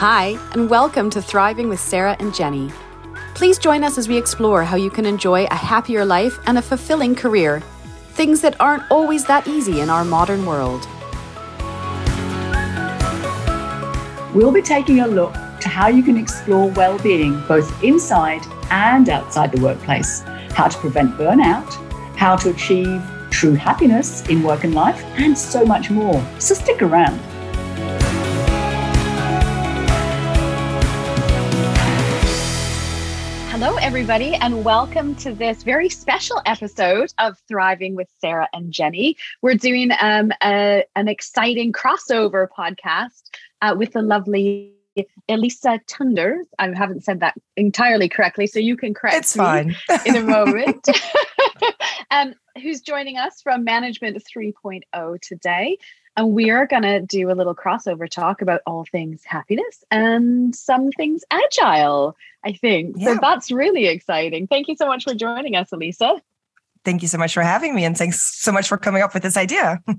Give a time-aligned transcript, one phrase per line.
[0.00, 2.70] Hi, and welcome to Thriving with Sarah and Jenny.
[3.34, 6.62] Please join us as we explore how you can enjoy a happier life and a
[6.62, 7.60] fulfilling career,
[8.10, 10.86] things that aren't always that easy in our modern world.
[14.34, 19.50] We'll be taking a look to how you can explore well-being both inside and outside
[19.50, 20.20] the workplace,
[20.50, 21.72] how to prevent burnout,
[22.16, 26.22] how to achieve true happiness in work and life, and so much more.
[26.38, 27.18] So stick around.
[33.66, 39.16] Hello, everybody, and welcome to this very special episode of Thriving with Sarah and Jenny.
[39.42, 43.22] We're doing um, a, an exciting crossover podcast
[43.62, 44.72] uh, with the lovely
[45.28, 46.46] Elisa Tunders.
[46.60, 49.74] I haven't said that entirely correctly, so you can correct it's fine.
[50.06, 50.86] in a moment.
[52.12, 55.76] um, who's joining us from Management 3.0 today.
[56.16, 60.54] And we are going to do a little crossover talk about all things happiness and
[60.54, 62.96] some things agile, I think.
[62.98, 63.14] Yeah.
[63.14, 64.46] So that's really exciting.
[64.46, 66.22] Thank you so much for joining us, Elisa.
[66.84, 67.84] Thank you so much for having me.
[67.84, 69.82] And thanks so much for coming up with this idea.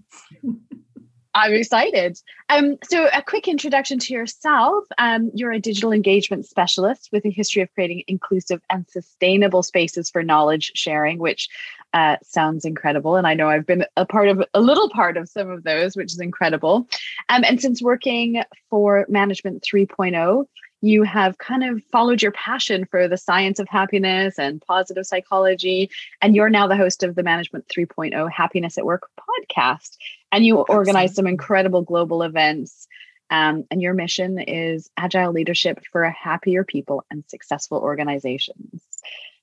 [1.37, 2.19] I'm excited.
[2.49, 4.85] Um, so, a quick introduction to yourself.
[4.97, 10.09] Um, you're a digital engagement specialist with a history of creating inclusive and sustainable spaces
[10.09, 11.47] for knowledge sharing, which
[11.93, 13.17] uh, sounds incredible.
[13.17, 15.95] And I know I've been a part of a little part of some of those,
[15.95, 16.87] which is incredible.
[17.29, 20.47] Um, and since working for Management 3.0,
[20.81, 25.89] you have kind of followed your passion for the science of happiness and positive psychology.
[26.21, 29.97] And you're now the host of the Management 3.0 Happiness at Work podcast.
[30.31, 30.75] And you Absolutely.
[30.75, 32.87] organize some incredible global events.
[33.29, 38.81] Um, and your mission is agile leadership for a happier people and successful organizations,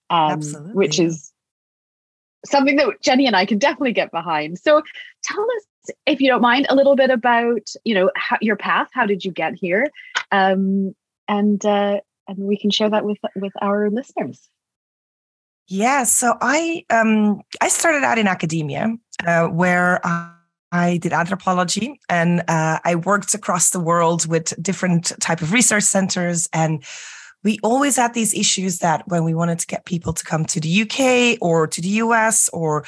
[0.08, 0.40] um,
[0.72, 1.32] which is
[2.46, 4.58] something that Jenny and I can definitely get behind.
[4.58, 4.82] So
[5.22, 8.88] tell us, if you don't mind, a little bit about you know how, your path.
[8.92, 9.90] How did you get here?
[10.32, 10.94] Um,
[11.28, 14.48] and uh, and we can share that with with our listeners.
[15.66, 18.94] Yeah, so I um, I started out in academia
[19.26, 20.00] uh, where
[20.74, 25.84] I did anthropology and uh, I worked across the world with different type of research
[25.84, 26.84] centers and
[27.44, 30.58] we always had these issues that when we wanted to get people to come to
[30.58, 32.84] the UK or to the US or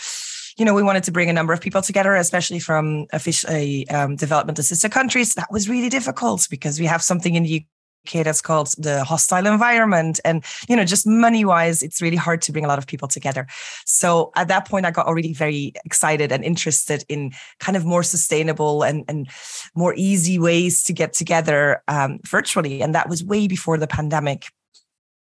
[0.59, 4.17] you know, we wanted to bring a number of people together, especially from officially um,
[4.17, 5.35] development assisted countries.
[5.35, 7.67] That was really difficult because we have something in the
[8.13, 10.21] That's called the hostile environment.
[10.25, 13.09] And, you know, just money wise, it's really hard to bring a lot of people
[13.09, 13.47] together.
[13.85, 18.03] So at that point, I got already very excited and interested in kind of more
[18.03, 19.29] sustainable and, and
[19.75, 22.83] more easy ways to get together um, virtually.
[22.83, 24.47] And that was way before the pandemic.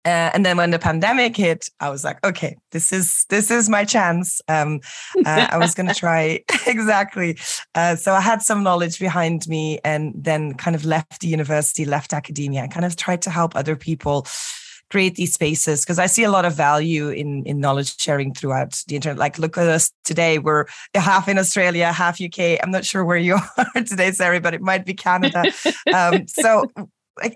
[0.08, 3.68] Uh, and then when the pandemic hit, I was like, okay, this is this is
[3.68, 4.40] my chance.
[4.48, 4.80] Um,
[5.26, 7.38] uh, I was going to try exactly.
[7.76, 11.84] Uh, so I had some knowledge behind me, and then kind of left the university,
[11.84, 14.26] left academia, and kind of tried to help other people
[14.90, 18.82] create these spaces because I see a lot of value in in knowledge sharing throughout
[18.88, 19.18] the internet.
[19.18, 22.64] Like, look at us today; we're half in Australia, half UK.
[22.64, 25.44] I'm not sure where you are today, Sarah, but it might be Canada.
[25.94, 26.72] um, so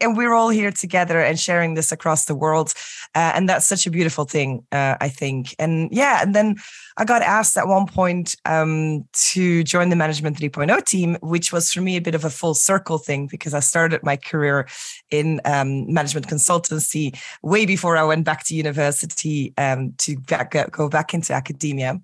[0.02, 2.74] and we're all here together and sharing this across the world
[3.16, 5.56] uh, and that's such a beautiful thing uh, i think.
[5.60, 6.56] And yeah and then
[6.98, 11.72] i got asked at one point um, to join the management 3.0 team which was
[11.72, 14.68] for me a bit of a full circle thing because i started my career
[15.10, 20.90] in um, management consultancy way before i went back to university um, to back, go
[20.90, 22.00] back into academia.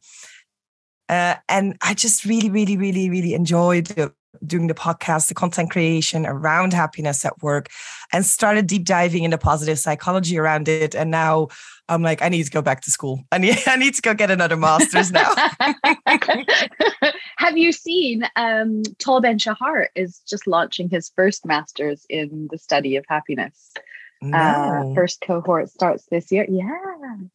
[1.09, 3.87] Uh, and I just really, really, really, really enjoyed
[4.45, 7.69] doing the podcast, the content creation around happiness at work,
[8.11, 10.95] and started deep diving into positive psychology around it.
[10.95, 11.47] And now
[11.89, 13.23] I'm like, I need to go back to school.
[13.31, 15.33] I need, I need to go get another master's now.
[17.37, 22.57] Have you seen um, Tal Ben Shahar is just launching his first master's in the
[22.57, 23.71] study of happiness?
[24.23, 24.37] Uh, no.
[24.91, 26.45] Uh, first cohort starts this year.
[26.49, 26.69] Yeah,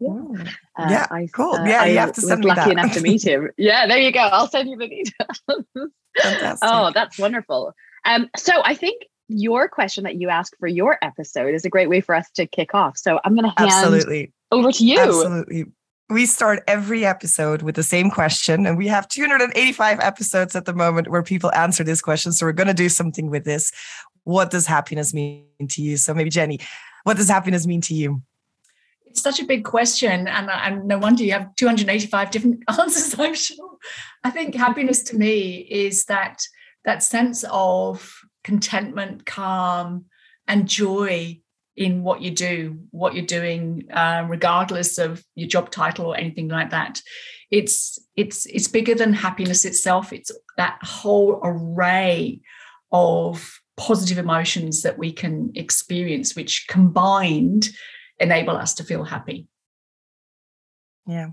[0.01, 0.45] yeah,
[0.77, 1.07] uh, yeah.
[1.11, 1.55] I, cool.
[1.55, 2.73] Uh, yeah, you have to send was lucky that.
[2.73, 3.51] enough to meet him.
[3.57, 4.21] Yeah, there you go.
[4.21, 5.65] I'll send you the details.
[6.21, 6.69] Fantastic.
[6.69, 7.73] Oh, that's wonderful.
[8.05, 11.89] Um, so I think your question that you asked for your episode is a great
[11.89, 12.99] way for us to kick off.
[12.99, 14.33] So I'm going to hand Absolutely.
[14.51, 14.99] over to you.
[14.99, 15.65] Absolutely.
[16.11, 20.75] We start every episode with the same question, and we have 285 episodes at the
[20.75, 22.33] moment where people answer this question.
[22.33, 23.73] So we're going to do something with this.
[24.25, 25.97] What does happiness mean to you?
[25.97, 26.61] So maybe Jenny,
[27.05, 28.23] what does happiness mean to you?
[29.07, 33.19] It's such a big question, and, and no wonder you have 285 different answers.
[33.19, 33.77] I'm sure.
[34.25, 36.43] I think happiness to me is that
[36.85, 38.11] that sense of
[38.43, 40.07] contentment, calm,
[40.49, 41.41] and joy
[41.77, 46.49] in what you do, what you're doing, um, regardless of your job title or anything
[46.49, 47.01] like that.
[47.51, 50.13] It's it's it's bigger than happiness itself.
[50.13, 52.41] It's that whole array
[52.91, 57.69] of positive emotions that we can experience, which combined
[58.19, 59.47] enable us to feel happy.
[61.07, 61.31] Yeah.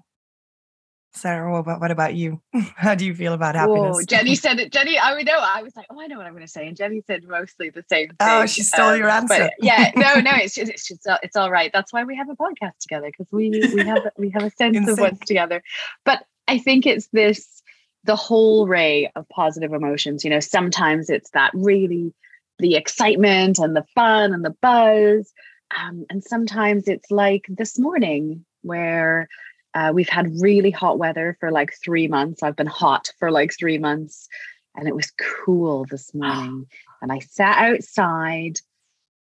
[1.13, 2.41] Sarah, what about, what about you?
[2.75, 3.97] How do you feel about happiness?
[3.97, 4.71] Whoa, Jenny said it.
[4.71, 5.38] Jenny, I know.
[5.38, 6.68] I was like, oh, I know what I'm going to say.
[6.68, 8.44] And Jenny said mostly the same oh, thing.
[8.44, 9.50] Oh, she stole um, your answer.
[9.59, 11.71] yeah, no, no, it's just, it's just, it's all right.
[11.74, 14.77] That's why we have a podcast together because we we have we have a sense
[14.77, 15.00] of sync.
[15.00, 15.63] what's together.
[16.06, 17.63] But I think it's this
[18.03, 20.24] the whole array of positive emotions.
[20.24, 22.13] You know, sometimes it's that really
[22.59, 25.33] the excitement and the fun and the buzz.
[25.77, 29.27] Um, and sometimes it's like this morning where
[29.73, 32.44] uh, we've had really hot weather for like three months.
[32.44, 34.27] I've been hot for like three months,
[34.75, 35.11] and it was
[35.45, 36.65] cool this morning.
[37.01, 38.59] and I sat outside,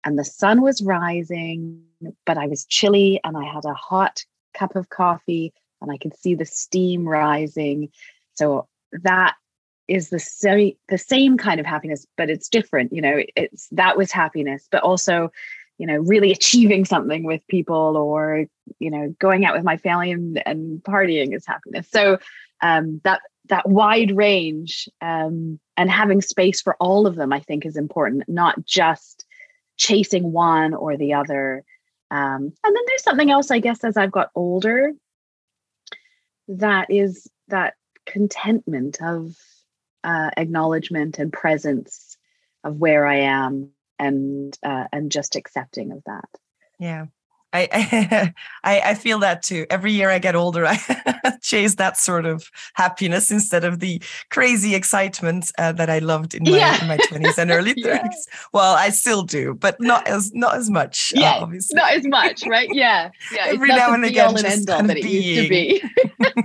[0.05, 1.83] and the sun was rising,
[2.25, 4.23] but I was chilly, and I had a hot
[4.53, 7.89] cup of coffee, and I could see the steam rising.
[8.35, 8.67] So
[9.03, 9.35] that
[9.89, 12.93] is the same the same kind of happiness, but it's different.
[12.93, 15.31] You know, it's that was happiness, but also
[15.79, 18.45] you know really achieving something with people or
[18.77, 22.19] you know going out with my family and, and partying is happiness so
[22.61, 27.65] um, that that wide range um, and having space for all of them i think
[27.65, 29.25] is important not just
[29.77, 31.63] chasing one or the other
[32.11, 34.91] um, and then there's something else i guess as i've got older
[36.47, 37.73] that is that
[38.05, 39.35] contentment of
[40.03, 42.17] uh, acknowledgement and presence
[42.63, 46.29] of where i am and uh, and just accepting of that
[46.79, 47.05] yeah
[47.51, 49.65] I, I I feel that too.
[49.69, 54.75] Every year I get older, I chase that sort of happiness instead of the crazy
[54.75, 56.81] excitement uh, that I loved in my yeah.
[56.81, 58.27] in my twenties and early thirties.
[58.31, 58.39] yeah.
[58.53, 61.11] Well, I still do, but not as not as much.
[61.15, 61.75] Uh, yeah, uh, obviously.
[61.75, 62.69] not as much, right?
[62.71, 63.45] Yeah, yeah.
[63.47, 65.83] Every now and again, just kind of that it used to be.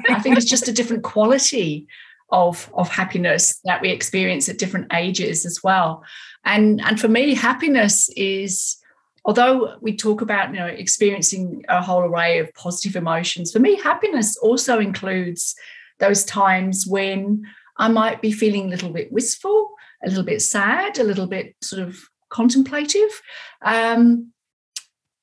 [0.08, 1.86] I think it's just a different quality
[2.30, 6.04] of of happiness that we experience at different ages as well.
[6.44, 8.78] And and for me, happiness is
[9.24, 13.80] although we talk about you know experiencing a whole array of positive emotions for me
[13.80, 15.54] happiness also includes
[15.98, 17.42] those times when
[17.78, 19.70] i might be feeling a little bit wistful
[20.04, 21.98] a little bit sad a little bit sort of
[22.30, 23.22] contemplative
[23.62, 24.30] um,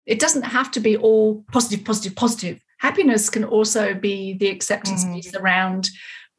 [0.06, 5.06] it doesn't have to be all positive positive positive happiness can also be the acceptance
[5.06, 5.14] mm.
[5.14, 5.90] piece around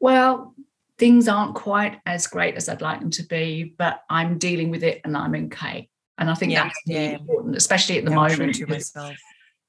[0.02, 0.54] well
[0.98, 4.84] things aren't quite as great as i'd like them to be but i'm dealing with
[4.84, 5.88] it and i'm okay
[6.18, 7.10] and I think yeah, that's really yeah.
[7.16, 8.54] important, especially at the yeah, moment.
[8.54, 9.16] True to myself.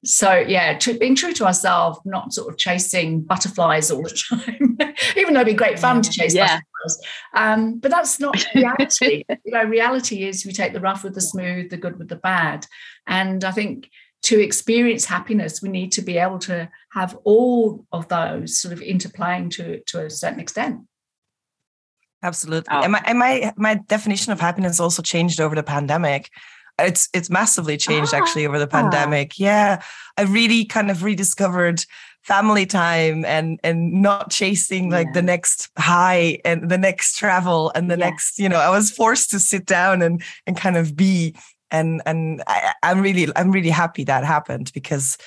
[0.04, 4.78] So yeah, being true to ourselves, not sort of chasing butterflies all the time,
[5.16, 6.60] even though it'd be great fun to chase yeah.
[6.82, 7.08] butterflies.
[7.34, 9.24] Um, but that's not reality.
[9.28, 12.16] you know, reality is we take the rough with the smooth, the good with the
[12.16, 12.66] bad.
[13.06, 13.90] And I think
[14.24, 18.80] to experience happiness, we need to be able to have all of those sort of
[18.80, 20.80] interplaying to to a certain extent.
[22.22, 22.68] Absolutely.
[22.70, 22.82] Oh.
[22.82, 26.30] And, my, and my my definition of happiness also changed over the pandemic.
[26.78, 28.16] It's it's massively changed ah.
[28.16, 29.38] actually over the pandemic.
[29.38, 29.82] Yeah.
[30.16, 31.84] I really kind of rediscovered
[32.22, 35.12] family time and and not chasing like yeah.
[35.12, 38.08] the next high and the next travel and the yeah.
[38.08, 41.36] next, you know, I was forced to sit down and and kind of be
[41.70, 45.18] and and I, I'm really I'm really happy that happened because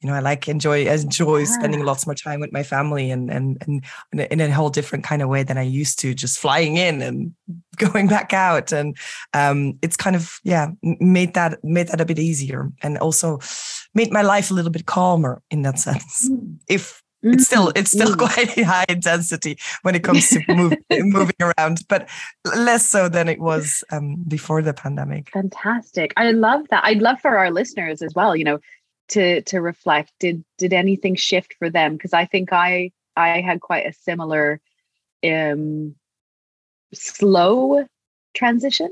[0.00, 1.44] you know I like enjoy enjoy yeah.
[1.46, 4.70] spending lots more time with my family and and and in a, in a, whole
[4.70, 7.34] different kind of way than I used to just flying in and
[7.76, 8.96] going back out and
[9.34, 13.38] um, it's kind of yeah made that made that a bit easier and also
[13.94, 16.56] made my life a little bit calmer in that sense mm.
[16.68, 18.18] if it's still it's still mm.
[18.18, 22.08] quite high intensity when it comes to move, moving around, but
[22.56, 25.30] less so than it was um, before the pandemic.
[25.30, 26.12] Fantastic!
[26.16, 26.84] I love that.
[26.84, 28.36] I'd love for our listeners as well.
[28.36, 28.58] You know,
[29.08, 30.12] to to reflect.
[30.20, 31.94] Did did anything shift for them?
[31.94, 34.60] Because I think I I had quite a similar
[35.24, 35.94] um,
[36.92, 37.86] slow
[38.34, 38.90] transition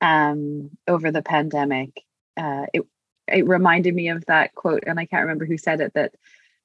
[0.00, 2.02] um, over the pandemic.
[2.36, 2.82] Uh, it
[3.28, 5.94] it reminded me of that quote, and I can't remember who said it.
[5.94, 6.14] That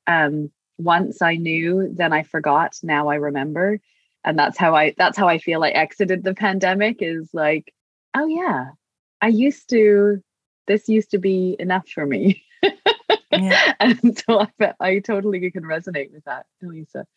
[0.07, 0.51] um,
[0.83, 2.77] once I knew, then I forgot.
[2.83, 3.79] Now I remember.
[4.23, 7.73] And that's how I that's how I feel I exited the pandemic is like,
[8.15, 8.69] oh yeah,
[9.21, 10.21] I used to
[10.67, 12.43] this used to be enough for me.
[13.31, 13.73] Yeah.
[13.79, 17.07] and so I, I totally can resonate with that, Elisa.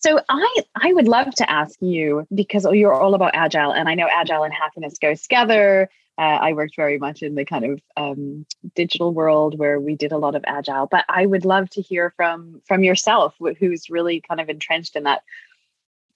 [0.00, 3.94] So I I would love to ask you because you're all about agile, and I
[3.94, 5.88] know agile and happiness goes together.
[6.18, 10.12] Uh, I worked very much in the kind of um, digital world where we did
[10.12, 14.20] a lot of agile, but I would love to hear from from yourself, who's really
[14.20, 15.22] kind of entrenched in that.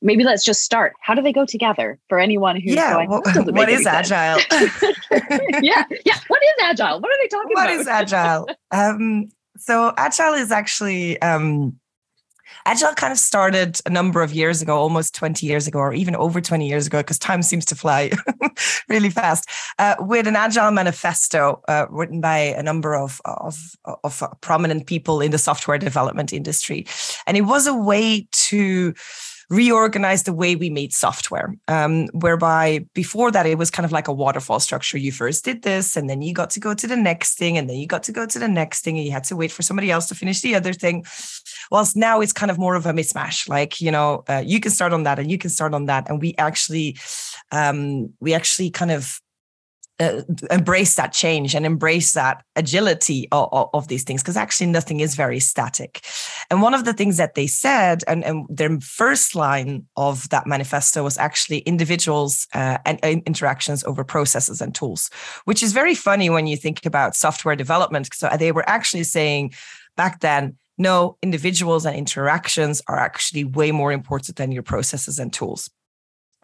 [0.02, 0.92] Maybe let's just start.
[1.00, 3.08] How do they go together for anyone who's yeah, going?
[3.08, 4.38] Well, what is agile?
[5.62, 6.18] yeah, yeah.
[6.28, 7.00] What is agile?
[7.00, 7.70] What are they talking what about?
[7.70, 8.48] What is agile?
[8.70, 11.80] Um, so agile is actually um,
[12.66, 16.16] Agile kind of started a number of years ago, almost 20 years ago, or even
[16.16, 18.10] over 20 years ago, because time seems to fly
[18.88, 24.22] really fast, uh, with an Agile manifesto uh, written by a number of, of, of
[24.40, 26.84] prominent people in the software development industry.
[27.28, 28.94] And it was a way to
[29.48, 34.08] reorganize the way we made software, um, whereby before that it was kind of like
[34.08, 34.98] a waterfall structure.
[34.98, 37.68] You first did this, and then you got to go to the next thing, and
[37.68, 39.62] then you got to go to the next thing, and you had to wait for
[39.62, 41.04] somebody else to finish the other thing.
[41.70, 43.48] Whilst now it's kind of more of a mismatch.
[43.48, 46.08] Like you know, uh, you can start on that, and you can start on that,
[46.08, 46.96] and we actually,
[47.52, 49.20] um, we actually kind of
[50.00, 54.66] uh, embrace that change and embrace that agility of, of, of these things because actually
[54.66, 56.04] nothing is very static.
[56.50, 60.46] And one of the things that they said and, and their first line of that
[60.46, 65.10] manifesto was actually individuals uh, and uh, interactions over processes and tools
[65.44, 68.08] which is very funny when you think about software development.
[68.12, 69.54] So they were actually saying
[69.96, 75.32] back then no individuals and interactions are actually way more important than your processes and
[75.32, 75.70] tools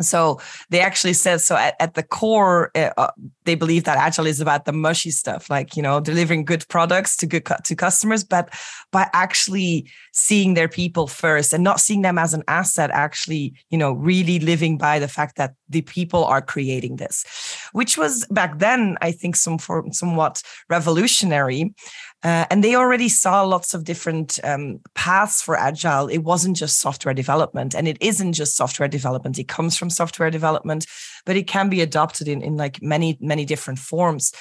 [0.00, 3.10] so they actually said so at, at the core uh, uh,
[3.44, 7.16] they believe that agile is about the mushy stuff like you know delivering good products
[7.16, 8.48] to good to customers but
[8.90, 13.78] by actually seeing their people first and not seeing them as an asset actually you
[13.78, 17.24] know really living by the fact that the people are creating this
[17.72, 19.58] which was back then i think some
[19.90, 21.74] somewhat revolutionary
[22.24, 26.08] uh, and they already saw lots of different um, paths for agile.
[26.08, 29.38] It wasn't just software development, and it isn't just software development.
[29.38, 30.86] It comes from software development,
[31.26, 34.32] but it can be adopted in, in like many, many different forms.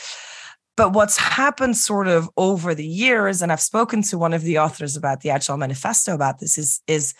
[0.77, 4.59] But what's happened sort of over the years, and I've spoken to one of the
[4.59, 7.13] authors about the Agile Manifesto about this, is, is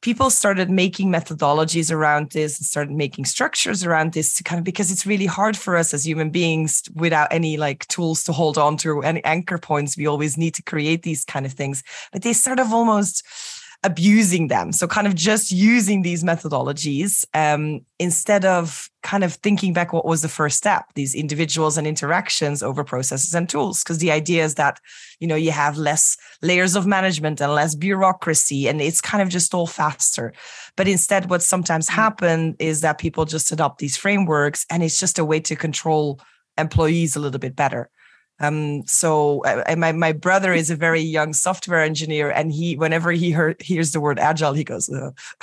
[0.00, 4.64] people started making methodologies around this and started making structures around this to kind of
[4.64, 8.56] because it's really hard for us as human beings without any like tools to hold
[8.58, 9.96] on to any anchor points.
[9.96, 11.82] We always need to create these kind of things.
[12.12, 13.26] But they sort of almost
[13.84, 14.72] abusing them.
[14.72, 20.04] So kind of just using these methodologies um, instead of kind of thinking back what
[20.04, 23.82] was the first step, these individuals and interactions over processes and tools.
[23.82, 24.80] Because the idea is that,
[25.20, 29.28] you know, you have less layers of management and less bureaucracy and it's kind of
[29.28, 30.32] just all faster.
[30.76, 31.94] But instead, what sometimes mm.
[31.94, 36.20] happen is that people just adopt these frameworks and it's just a way to control
[36.58, 37.90] employees a little bit better.
[38.40, 43.10] Um, so uh, my my brother is a very young software engineer, and he whenever
[43.10, 44.88] he heard, hears the word agile, he goes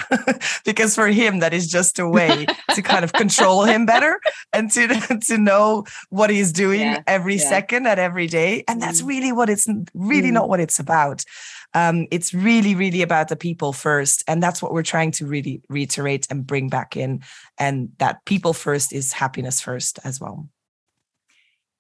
[0.66, 4.20] because for him that is just a way to kind of control him better
[4.54, 4.88] and to
[5.28, 7.50] to know what he's doing yeah, every yeah.
[7.50, 9.08] second at every day, and that's mm.
[9.08, 10.34] really what it's really mm.
[10.34, 11.26] not what it's about.
[11.74, 15.62] Um, it's really really about the people first, and that's what we're trying to really
[15.68, 17.24] reiterate and bring back in,
[17.58, 20.48] and that people first is happiness first as well.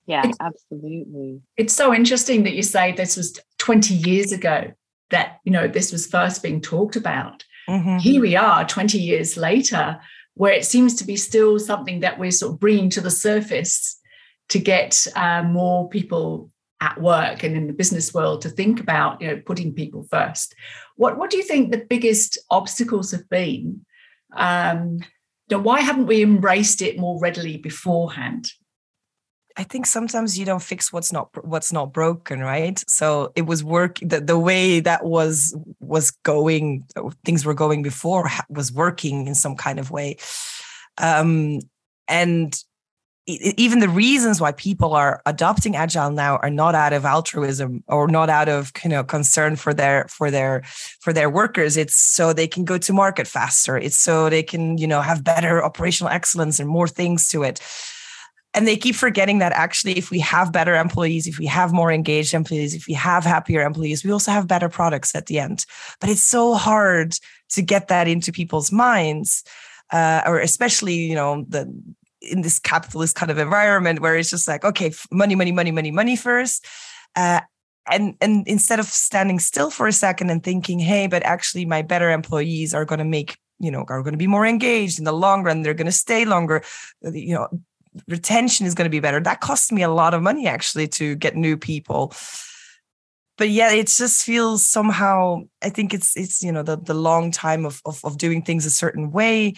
[0.07, 1.41] Yeah, it's, absolutely.
[1.57, 4.71] It's so interesting that you say this was 20 years ago
[5.09, 7.43] that, you know, this was first being talked about.
[7.67, 7.97] Mm-hmm.
[7.97, 9.99] Here we are 20 years later,
[10.35, 13.99] where it seems to be still something that we're sort of bringing to the surface
[14.49, 19.21] to get uh, more people at work and in the business world to think about,
[19.21, 20.53] you know, putting people first.
[20.97, 23.85] What, what do you think the biggest obstacles have been?
[24.35, 24.99] Um,
[25.49, 28.51] why haven't we embraced it more readily beforehand?
[29.57, 32.83] I think sometimes you don't fix what's not what's not broken, right?
[32.89, 36.85] So it was work the, the way that was was going,
[37.23, 40.17] things were going before was working in some kind of way,
[40.97, 41.59] um,
[42.07, 42.55] and
[43.27, 48.07] even the reasons why people are adopting agile now are not out of altruism or
[48.07, 50.63] not out of you know concern for their for their
[50.99, 51.77] for their workers.
[51.77, 53.77] It's so they can go to market faster.
[53.77, 57.61] It's so they can you know have better operational excellence and more things to it
[58.55, 61.91] and they keep forgetting that actually if we have better employees if we have more
[61.91, 65.65] engaged employees if we have happier employees we also have better products at the end.
[65.99, 67.13] But it's so hard
[67.49, 69.43] to get that into people's minds
[69.91, 71.71] uh, or especially you know the
[72.21, 75.91] in this capitalist kind of environment where it's just like okay money money money money
[75.91, 76.65] money first.
[77.15, 77.41] Uh,
[77.91, 81.83] and and instead of standing still for a second and thinking hey but actually my
[81.83, 85.05] better employees are going to make you know are going to be more engaged in
[85.05, 85.61] the long run.
[85.61, 86.63] They're going to stay longer.
[87.01, 87.47] You know
[88.07, 89.19] retention is going to be better.
[89.19, 92.13] That costs me a lot of money actually to get new people.
[93.37, 95.41] But yeah, it just feels somehow.
[95.61, 98.65] I think it's it's you know the the long time of of, of doing things
[98.65, 99.55] a certain way.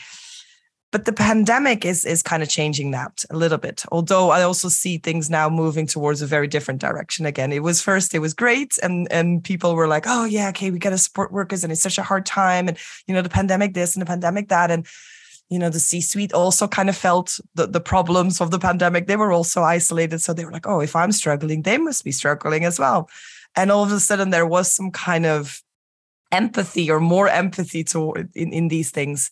[0.91, 3.84] But the pandemic is is kind of changing that a little bit.
[3.91, 7.51] Although I also see things now moving towards a very different direction again.
[7.51, 10.79] It was first, it was great, and and people were like, oh yeah, okay, we
[10.79, 13.74] got to support workers, and it's such a hard time, and you know the pandemic
[13.74, 14.88] this and the pandemic that, and
[15.49, 19.07] you know the c-suite also kind of felt the, the problems of the pandemic.
[19.07, 22.11] They were also isolated so they were like oh if i'm struggling they must be
[22.11, 23.09] struggling as well.
[23.55, 25.61] And all of a sudden there was some kind of
[26.31, 29.31] empathy or more empathy to in, in these things.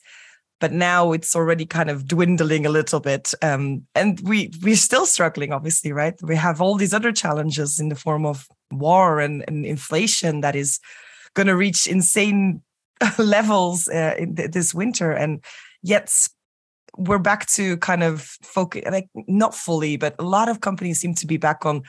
[0.62, 5.06] But now it's already kind of dwindling a little bit um, and we we're still
[5.06, 6.16] struggling obviously right?
[6.22, 10.56] We have all these other challenges in the form of war and, and inflation that
[10.56, 10.80] is
[11.34, 12.62] going to reach insane
[13.18, 15.12] levels uh, in th- this winter.
[15.12, 15.44] And
[15.86, 16.12] yet
[16.98, 21.14] we're back to kind of focus like not fully but a lot of companies seem
[21.14, 21.84] to be back on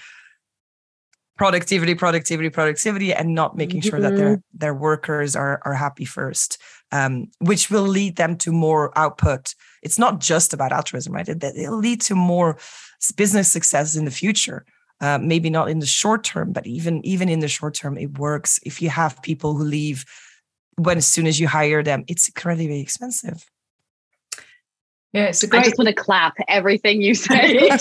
[1.37, 4.59] productivity productivity productivity and not making sure that their mm-hmm.
[4.59, 6.59] their workers are are happy first
[6.93, 9.55] um, which will lead them to more output.
[9.83, 11.29] It's not just about altruism right?
[11.29, 12.59] It, will lead to more
[13.17, 14.65] business success in the future.
[14.99, 18.19] Uh, maybe not in the short term but even even in the short term it
[18.19, 18.59] works.
[18.65, 20.05] If you have people who leave
[20.77, 23.45] when as soon as you hire them it's incredibly expensive
[25.13, 27.69] yeah it's a great i just want to clap everything you say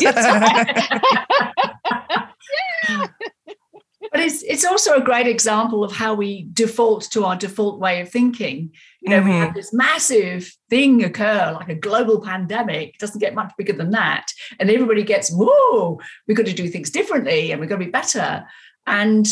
[4.15, 8.00] but it's it's also a great example of how we default to our default way
[8.00, 8.72] of thinking.
[9.01, 9.29] You know, mm-hmm.
[9.29, 9.58] we have mm-hmm.
[9.58, 12.96] this massive thing occur, like a global pandemic.
[12.96, 14.27] It doesn't get much bigger than that,
[14.58, 17.91] and everybody gets, "Whoa, we've got to do things differently, and we've got to be
[17.91, 18.46] better."
[18.88, 19.27] And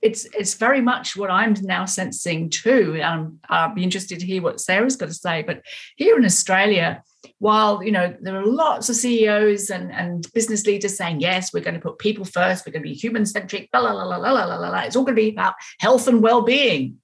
[0.00, 3.00] it's it's very much what I'm now sensing too.
[3.02, 5.42] Um, I'll be interested to hear what Sarah's got to say.
[5.42, 5.62] But
[5.96, 7.02] here in Australia,
[7.38, 11.64] while you know there are lots of CEOs and, and business leaders saying yes, we're
[11.64, 14.30] going to put people first, we're going to be human centric, la la la la
[14.30, 14.80] la la la.
[14.80, 16.98] It's all going to be about health and well being.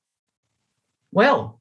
[1.10, 1.60] Well,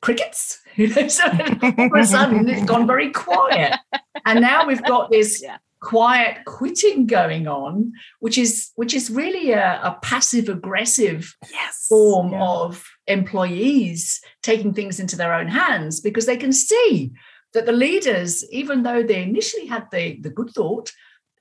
[0.00, 0.60] crickets.
[0.76, 3.78] So all of a sudden it's gone very quiet,
[4.26, 9.52] and now we've got this yeah quiet quitting going on which is which is really
[9.52, 11.86] a, a passive aggressive yes.
[11.88, 12.42] form yeah.
[12.42, 17.12] of employees taking things into their own hands because they can see
[17.52, 20.92] that the leaders even though they initially had the the good thought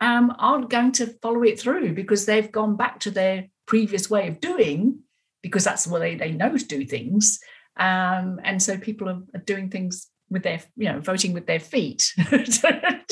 [0.01, 4.27] um, aren't going to follow it through because they've gone back to their previous way
[4.27, 4.99] of doing
[5.41, 7.39] because that's the way they know to do things
[7.77, 11.59] um, and so people are, are doing things with their you know voting with their
[11.59, 12.14] feet.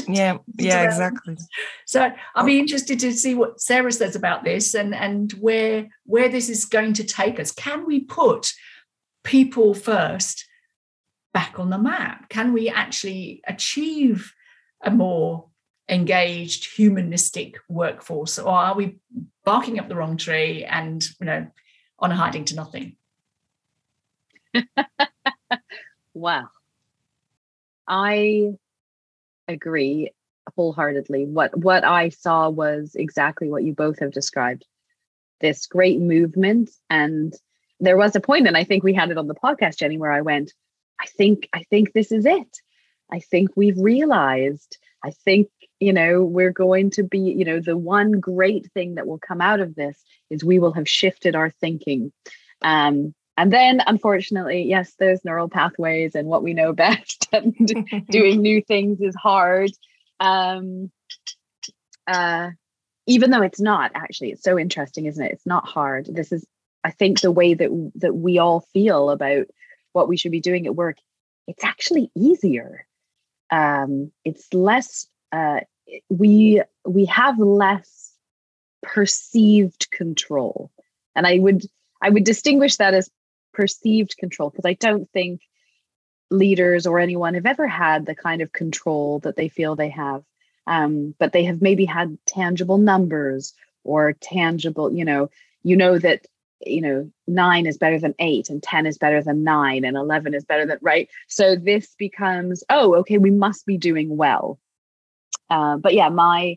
[0.06, 1.38] Yeah yeah exactly.
[1.86, 6.28] So i'll be interested to see what sarah says about this and and where where
[6.28, 7.52] this is going to take us.
[7.52, 8.52] Can we put
[9.23, 10.45] people first
[11.34, 12.28] back on the map?
[12.28, 14.34] Can we actually achieve
[14.82, 15.47] a more
[15.88, 18.97] engaged humanistic workforce or are we
[19.45, 21.47] barking up the wrong tree and you know
[21.97, 22.97] on a hiding to nothing?
[26.15, 26.49] Wow
[27.88, 28.54] I
[29.48, 30.12] agree
[30.56, 31.26] wholeheartedly.
[31.26, 34.65] What what I saw was exactly what you both have described.
[35.41, 37.34] This great movement and
[37.80, 40.12] there was a point and I think we had it on the podcast Jenny where
[40.12, 40.54] I went
[41.02, 42.58] I think I think this is it.
[43.12, 47.78] I think we've realized I think you know we're going to be you know the
[47.78, 51.50] one great thing that will come out of this is we will have shifted our
[51.50, 52.12] thinking
[52.62, 57.56] um and then, unfortunately, yes, there's neural pathways and what we know best, and
[58.10, 59.72] doing new things is hard.
[60.19, 60.91] Um,
[62.08, 62.52] uh,
[63.08, 65.32] even though it's not actually, it's so interesting, isn't it?
[65.32, 66.08] It's not hard.
[66.12, 66.46] This is,
[66.84, 69.48] I think, the way that that we all feel about
[69.93, 70.98] what we should be doing at work.
[71.48, 72.86] It's actually easier.
[73.52, 75.08] Um, it's less.
[75.32, 75.62] Uh,
[76.10, 78.13] we we have less
[78.82, 80.72] perceived control,
[81.15, 81.65] and I would
[82.02, 83.10] I would distinguish that as
[83.53, 85.41] perceived control because I don't think
[86.29, 90.23] leaders or anyone have ever had the kind of control that they feel they have.
[90.65, 95.29] Um, but they have maybe had tangible numbers or tangible, you know,
[95.63, 96.25] you know that
[96.65, 100.33] you know nine is better than eight and 10 is better than nine and 11
[100.33, 104.59] is better than right so this becomes oh okay we must be doing well
[105.49, 106.55] uh, but yeah my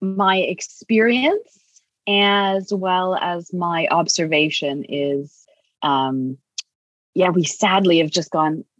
[0.00, 1.58] my experience
[2.08, 5.46] as well as my observation is
[5.82, 6.38] um
[7.14, 8.64] yeah we sadly have just gone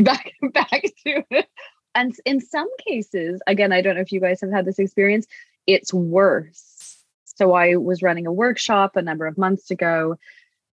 [0.00, 1.48] back back to it.
[1.94, 5.26] And in some cases again i don't know if you guys have had this experience
[5.66, 7.02] it's worse.
[7.24, 10.16] So i was running a workshop a number of months ago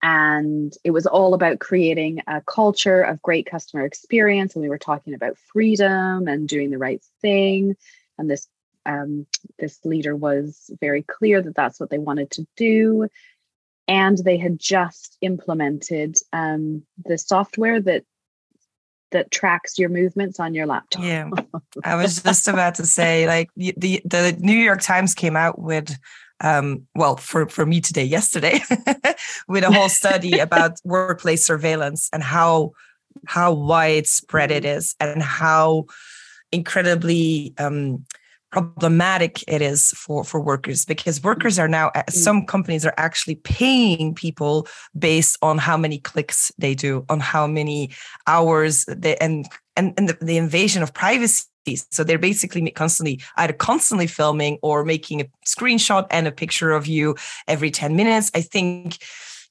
[0.02, 4.78] and it was all about creating a culture of great customer experience and we were
[4.78, 7.76] talking about freedom and doing the right thing
[8.18, 8.48] and this
[8.86, 9.26] um,
[9.58, 13.08] this leader was very clear that that's what they wanted to do.
[13.88, 18.04] And they had just implemented um, the software that
[19.12, 21.02] that tracks your movements on your laptop.
[21.02, 21.30] Yeah,
[21.84, 25.96] I was just about to say, like the the New York Times came out with,
[26.40, 28.60] um, well, for for me today, yesterday,
[29.48, 32.72] with a whole study about workplace surveillance and how
[33.26, 35.08] how widespread it mm-hmm.
[35.08, 35.84] and how
[36.52, 38.04] incredibly um,
[38.52, 42.10] problematic it is for for workers because workers are now mm.
[42.10, 44.66] some companies are actually paying people
[44.98, 47.90] based on how many clicks they do on how many
[48.26, 51.44] hours they and and, and the, the invasion of privacy
[51.90, 56.86] so they're basically constantly either constantly filming or making a screenshot and a picture of
[56.86, 57.16] you
[57.48, 58.98] every 10 minutes i think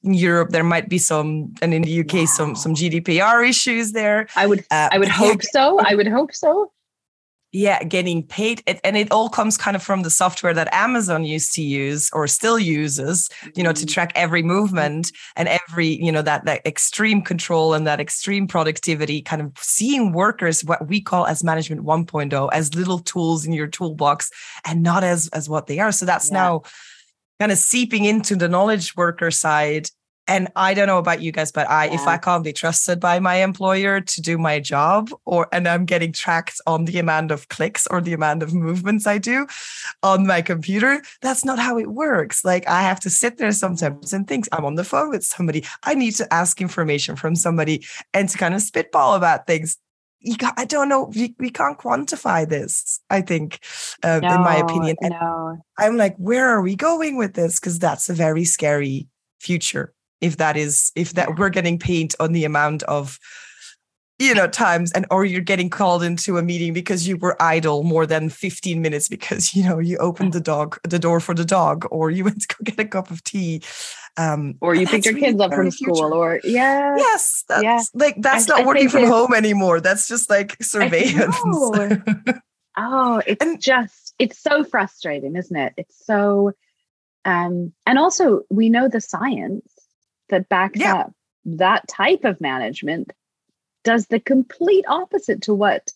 [0.03, 2.25] in Europe there might be some, and in the UK wow.
[2.25, 4.27] some some GDPR issues there.
[4.35, 5.79] I would uh, I would hope so.
[5.79, 6.71] I would hope so.
[7.57, 11.53] Yeah, getting paid, and it all comes kind of from the software that Amazon used
[11.53, 13.93] to use or still uses, you know, to mm-hmm.
[13.93, 19.21] track every movement and every, you know, that that extreme control and that extreme productivity.
[19.21, 23.67] Kind of seeing workers what we call as management 1.0 as little tools in your
[23.67, 24.29] toolbox,
[24.65, 25.93] and not as as what they are.
[25.93, 26.37] So that's yeah.
[26.37, 26.63] now
[27.39, 29.87] kind of seeping into the knowledge worker side
[30.27, 31.93] and i don't know about you guys but i yeah.
[31.93, 35.85] if i can't be trusted by my employer to do my job or and i'm
[35.85, 39.45] getting tracked on the amount of clicks or the amount of movements i do
[40.03, 44.13] on my computer that's not how it works like i have to sit there sometimes
[44.13, 47.85] and think i'm on the phone with somebody i need to ask information from somebody
[48.13, 49.77] and to kind of spitball about things
[50.25, 51.11] you got, I don't know.
[51.15, 52.99] We, we can't quantify this.
[53.11, 53.59] I think,
[54.01, 55.57] uh, no, in my opinion, and no.
[55.77, 57.59] I'm like, where are we going with this?
[57.59, 59.07] Because that's a very scary
[59.39, 59.93] future.
[60.25, 63.19] If that is, if that we're getting paid on the amount of
[64.19, 67.83] you know times and or you're getting called into a meeting because you were idle
[67.83, 71.45] more than 15 minutes because you know you opened the dog the door for the
[71.45, 73.61] dog or you went to go get a cup of tea.
[74.17, 76.95] Um or you picked your really kids up from school or yeah.
[76.97, 77.81] Yes that's yeah.
[77.93, 79.81] like that's I, not I working from home anymore.
[79.81, 81.35] That's just like surveillance.
[82.77, 85.73] Oh it's and, just it's so frustrating isn't it?
[85.77, 86.51] It's so
[87.23, 89.74] um and also we know the science
[90.29, 90.95] that backs yeah.
[90.95, 91.13] up
[91.45, 93.13] that type of management
[93.83, 95.91] does the complete opposite to what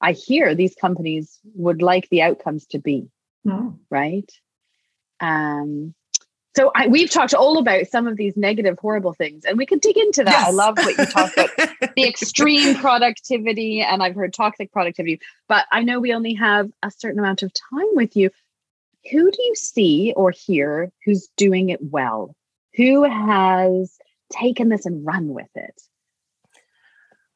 [0.00, 3.08] I hear these companies would like the outcomes to be.
[3.46, 3.78] Mm.
[3.90, 4.30] Right.
[5.20, 5.94] Um,
[6.56, 9.80] so I, we've talked all about some of these negative, horrible things, and we could
[9.80, 10.32] dig into that.
[10.32, 10.48] Yes.
[10.48, 11.50] I love what you talked about
[11.96, 16.90] the extreme productivity, and I've heard toxic productivity, but I know we only have a
[16.90, 18.30] certain amount of time with you.
[19.12, 22.34] Who do you see or hear who's doing it well?
[22.78, 23.98] Who has
[24.32, 25.82] taken this and run with it?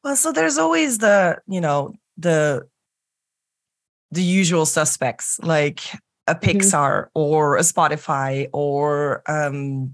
[0.03, 2.67] Well, so there's always the, you know, the
[4.11, 5.81] the usual suspects like
[6.27, 6.49] a mm-hmm.
[6.49, 7.09] Pixar mm-hmm.
[7.13, 9.93] or a Spotify or um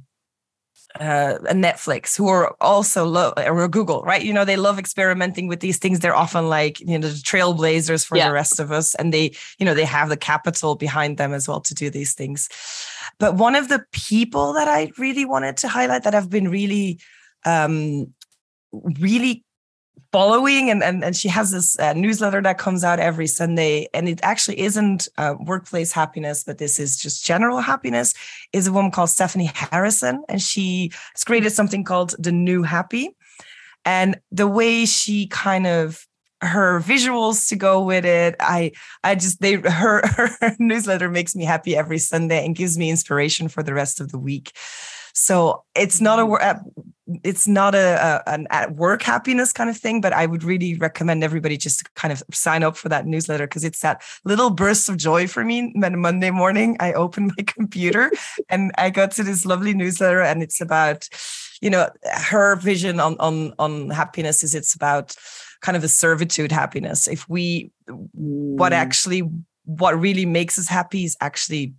[0.99, 4.21] uh, Netflix who are also love or Google, right?
[4.21, 5.99] You know, they love experimenting with these things.
[5.99, 8.27] They're often like, you know, the trailblazers for yeah.
[8.27, 8.95] the rest of us.
[8.95, 12.13] And they, you know, they have the capital behind them as well to do these
[12.13, 12.49] things.
[13.17, 16.99] But one of the people that I really wanted to highlight that have been really,
[17.45, 18.13] um,
[18.99, 19.45] really
[20.11, 24.07] following and, and and she has this uh, newsletter that comes out every sunday and
[24.07, 28.13] it actually isn't uh, workplace happiness but this is just general happiness
[28.53, 33.15] is a woman called stephanie harrison and she has created something called the new happy
[33.85, 36.05] and the way she kind of
[36.41, 38.71] her visuals to go with it i
[39.03, 40.01] i just they her,
[40.39, 44.11] her newsletter makes me happy every sunday and gives me inspiration for the rest of
[44.11, 44.51] the week
[45.13, 46.31] so it's not a mm-hmm.
[47.23, 50.75] It's not a, a, an at work happiness kind of thing, but I would really
[50.75, 54.49] recommend everybody just to kind of sign up for that newsletter because it's that little
[54.49, 55.71] burst of joy for me.
[55.75, 58.11] When Monday morning I open my computer
[58.49, 61.07] and I got to this lovely newsletter, and it's about
[61.61, 65.15] you know her vision on on on happiness is it's about
[65.61, 67.07] kind of a servitude happiness.
[67.07, 68.75] If we what mm.
[68.75, 69.29] actually
[69.65, 71.73] what really makes us happy is actually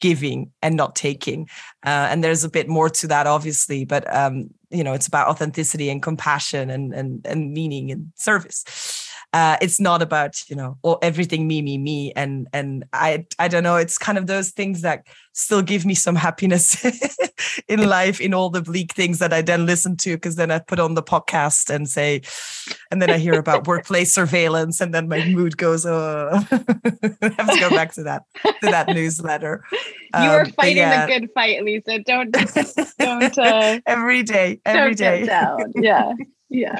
[0.00, 1.48] giving and not taking.
[1.84, 5.28] Uh, and there's a bit more to that, obviously, but um, you know, it's about
[5.28, 9.03] authenticity and compassion and and and meaning and service.
[9.34, 13.48] Uh, it's not about you know or everything me me me and and I I
[13.48, 13.74] don't know.
[13.74, 16.86] It's kind of those things that still give me some happiness
[17.68, 20.60] in life in all the bleak things that I then listen to because then I
[20.60, 22.22] put on the podcast and say,
[22.92, 27.50] and then I hear about workplace surveillance and then my mood goes, oh, I have
[27.50, 29.64] to go back to that to that newsletter.
[29.72, 31.06] You are um, fighting yeah.
[31.06, 31.98] the good fight, Lisa.
[31.98, 32.30] Don't
[33.00, 35.26] don't uh, every day, every day.
[35.26, 35.72] down.
[35.74, 36.12] Yeah,
[36.48, 36.78] yeah.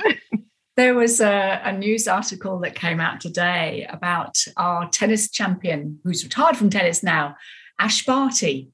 [0.77, 6.25] There was a, a, news article that came out today about our tennis champion who's
[6.25, 7.37] retired from tennis now,
[7.79, 8.71] Ash Barty.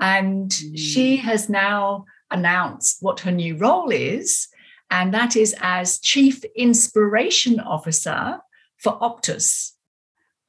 [0.00, 0.78] And mm.
[0.78, 4.48] she has now announced what her new role is,
[4.90, 8.38] and that is as Chief Inspiration Officer
[8.78, 9.72] for Optus.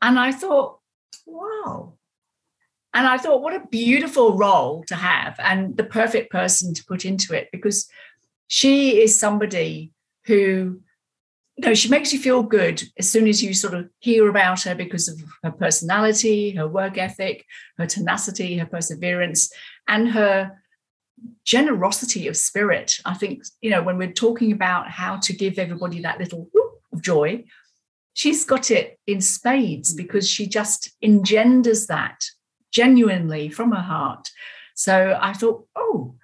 [0.02, 0.80] And I thought,
[1.26, 1.94] wow.
[2.94, 7.04] And I thought, what a beautiful role to have, and the perfect person to put
[7.04, 7.90] into it because
[8.48, 9.92] she is somebody
[10.28, 10.82] who
[11.60, 14.76] no, she makes you feel good as soon as you sort of hear about her
[14.76, 17.46] because of her personality, her work ethic,
[17.80, 19.52] her tenacity, her perseverance,
[19.88, 20.62] and her
[21.46, 23.00] generosity of spirit.
[23.06, 26.82] I think, you know, when we're talking about how to give everybody that little whoop
[26.94, 27.46] of joy,
[28.14, 32.24] she's got it in spades because she just engenders that
[32.72, 34.30] genuinely from her heart.
[34.76, 36.16] So I thought, oh,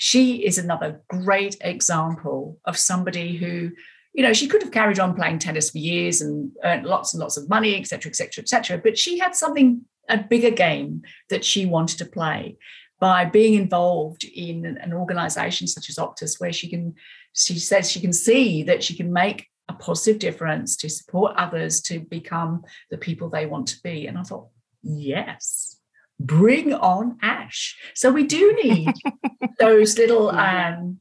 [0.00, 3.70] she is another great example of somebody who
[4.12, 7.20] you know, she could have carried on playing tennis for years and earned lots and
[7.20, 8.82] lots of money, etc etc et cetera, et cetera.
[8.82, 12.56] But she had something, a bigger game that she wanted to play
[12.98, 16.94] by being involved in an organization such as Optus, where she can,
[17.34, 21.80] she says she can see that she can make a positive difference to support others
[21.82, 24.08] to become the people they want to be.
[24.08, 24.48] And I thought,
[24.82, 25.79] yes,
[26.20, 27.76] bring on Ash.
[27.94, 28.92] So we do need
[29.58, 30.98] those little, um,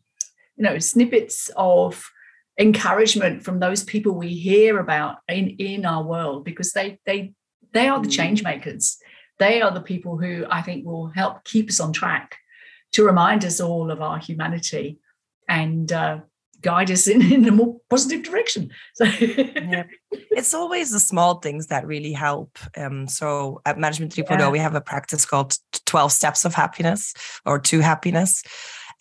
[0.56, 2.10] you know, snippets of
[2.60, 7.34] encouragement from those people we hear about in in our world because they they
[7.74, 8.12] they are the mm.
[8.12, 8.98] change makers
[9.40, 12.36] they are the people who i think will help keep us on track
[12.92, 15.00] to remind us all of our humanity
[15.48, 16.20] and uh,
[16.62, 19.84] guide us in, in a more positive direction so yeah.
[20.12, 24.50] it's always the small things that really help um, so at management 3.0 yeah.
[24.50, 27.14] we have a practice called 12 steps of happiness
[27.46, 28.44] or to happiness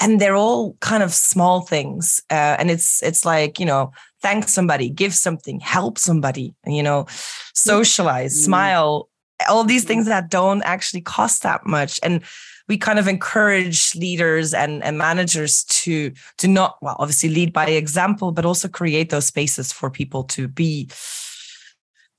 [0.00, 3.90] and they're all kind of small things uh, and it's it's like you know
[4.22, 7.06] thank somebody give something help somebody you know
[7.54, 8.44] socialize mm-hmm.
[8.44, 9.08] smile
[9.48, 12.22] all these things that don't actually cost that much and
[12.68, 17.66] we kind of encourage leaders and, and managers to to not well obviously lead by
[17.66, 20.88] example but also create those spaces for people to be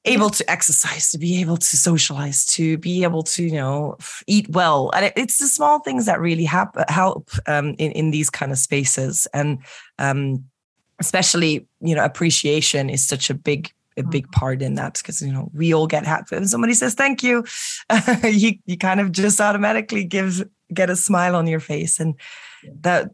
[0.06, 4.50] able to exercise, to be able to socialize, to be able to, you know, eat
[4.50, 4.92] well.
[4.96, 8.58] And it's the small things that really help help um, in, in these kind of
[8.58, 9.28] spaces.
[9.34, 9.60] And
[9.98, 10.46] um,
[11.00, 14.40] especially, you know, appreciation is such a big a big mm-hmm.
[14.40, 17.46] part in that because you know we all get happy when somebody says thank you.
[18.24, 22.16] You you kind of just automatically give get a smile on your face and
[22.82, 23.12] that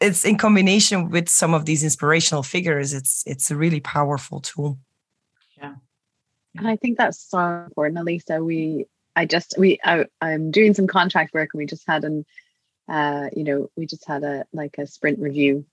[0.00, 4.78] it's in combination with some of these inspirational figures it's it's a really powerful tool.
[5.56, 5.74] Yeah,
[6.56, 8.42] and I think that's so important, Elisa.
[8.42, 12.24] We, I just, we, I, I'm doing some contract work, and we just had an,
[12.88, 15.64] uh, you know, we just had a like a sprint review,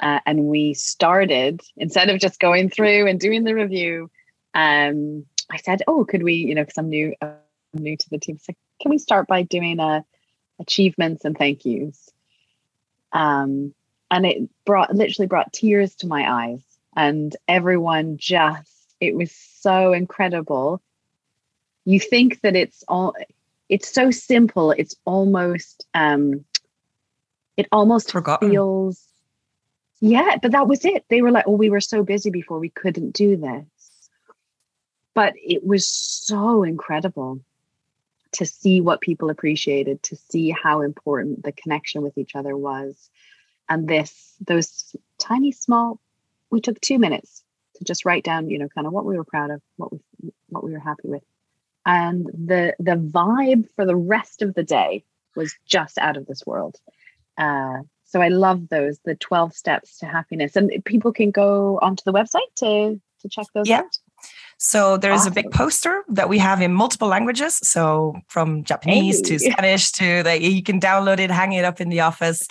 [0.00, 4.10] uh, and we started instead of just going through and doing the review.
[4.54, 7.36] Um, I said, "Oh, could we, you know, because I'm new, I'm
[7.74, 10.00] new to the team, so can we start by doing a uh,
[10.60, 12.10] achievements and thank yous?"
[13.12, 13.74] Um,
[14.10, 16.62] and it brought literally brought tears to my eyes,
[16.96, 20.80] and everyone just it was so incredible.
[21.84, 23.14] You think that it's all
[23.68, 26.44] it's so simple, it's almost um
[27.56, 28.50] it almost Forgotten.
[28.50, 29.07] feels
[30.00, 31.04] yeah, but that was it.
[31.08, 33.64] They were like, oh, we were so busy before we couldn't do this.
[35.14, 37.40] But it was so incredible
[38.32, 43.10] to see what people appreciated, to see how important the connection with each other was.
[43.68, 46.00] And this, those tiny small,
[46.50, 47.42] we took two minutes
[47.74, 50.00] to just write down, you know, kind of what we were proud of, what we
[50.48, 51.22] what we were happy with.
[51.86, 55.04] And the the vibe for the rest of the day
[55.36, 56.76] was just out of this world.
[57.36, 60.56] Uh, so I love those, the 12 steps to happiness.
[60.56, 63.80] And people can go onto the website to to check those yeah.
[63.80, 63.98] out.
[64.56, 65.32] So there's awesome.
[65.32, 67.58] a big poster that we have in multiple languages.
[67.62, 69.22] So from Japanese hey.
[69.22, 72.48] to Spanish to like you can download it, hang it up in the office.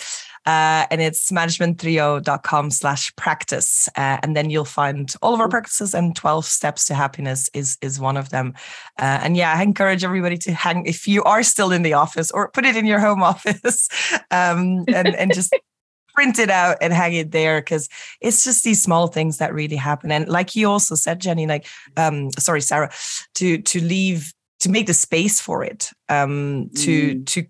[0.47, 3.89] Uh, and it's management3.0.com slash practice.
[3.97, 7.77] Uh, and then you'll find all of our practices and 12 steps to happiness is,
[7.81, 8.53] is one of them.
[8.97, 12.31] Uh, and yeah, I encourage everybody to hang, if you are still in the office
[12.31, 13.89] or put it in your home office
[14.31, 15.53] um, and, and just
[16.15, 17.89] print it out and hang it there because
[18.21, 20.13] it's just these small things that really happen.
[20.13, 22.89] And like you also said, Jenny, like, um, sorry, Sarah,
[23.35, 24.31] to, to leave,
[24.61, 27.25] to make the space for it, um, to, mm.
[27.25, 27.45] to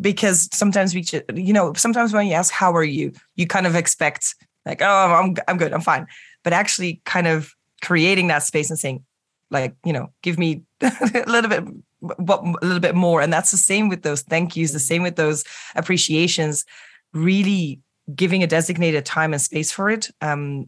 [0.00, 3.12] because sometimes we you know sometimes when you ask how are you?
[3.36, 4.34] you kind of expect
[4.66, 6.06] like oh i'm i'm good i'm fine.
[6.42, 9.04] But actually kind of creating that space and saying
[9.50, 11.64] like you know give me a little bit
[12.00, 13.20] what a little bit more.
[13.20, 16.64] And that's the same with those thank yous the same with those appreciations
[17.12, 17.80] really
[18.14, 20.66] giving a designated time and space for it um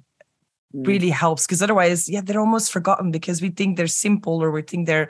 [0.75, 0.87] mm.
[0.87, 4.63] really helps because otherwise yeah they're almost forgotten because we think they're simple or we
[4.63, 5.09] think they're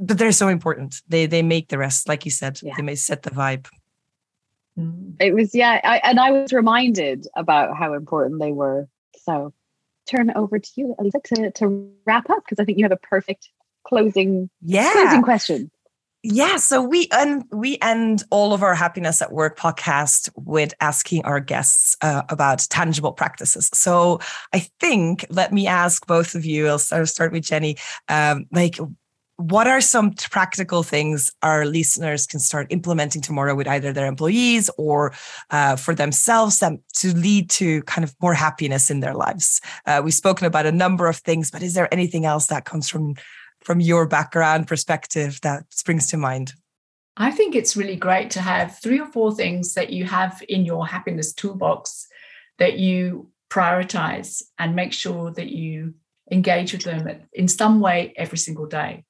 [0.00, 1.02] but they're so important.
[1.08, 2.74] They they make the rest, like you said, yeah.
[2.76, 3.68] they may set the vibe.
[4.78, 5.16] Mm.
[5.20, 8.88] It was yeah, I, and I was reminded about how important they were.
[9.22, 9.52] So
[10.06, 12.96] turn over to you, Elisa, to to wrap up because I think you have a
[12.96, 13.48] perfect
[13.86, 15.70] closing yeah closing question.
[16.26, 21.22] Yeah, so we end we end all of our happiness at work podcast with asking
[21.26, 23.68] our guests uh, about tangible practices.
[23.74, 24.20] So
[24.54, 27.76] I think, let me ask both of you, I'll start, start with Jenny,
[28.08, 28.78] um, like,
[29.36, 34.70] what are some practical things our listeners can start implementing tomorrow with either their employees
[34.78, 35.12] or
[35.50, 39.60] uh, for themselves um, to lead to kind of more happiness in their lives?
[39.86, 42.88] Uh, we've spoken about a number of things, but is there anything else that comes
[42.88, 43.14] from
[43.60, 46.52] from your background perspective that springs to mind?
[47.16, 50.64] I think it's really great to have three or four things that you have in
[50.64, 52.06] your happiness toolbox
[52.58, 55.94] that you prioritize and make sure that you
[56.30, 59.04] engage with them in some way every single day.